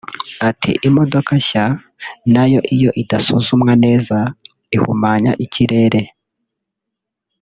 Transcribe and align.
Ati 0.49 0.71
“Imodoka 0.87 1.31
nshya 1.39 1.65
na 2.33 2.43
yo 2.51 2.59
iyo 2.75 2.89
idasuzumwa 3.01 3.71
nneza 3.79 4.17
ihumanya 4.75 5.31
ikirere 5.45 6.01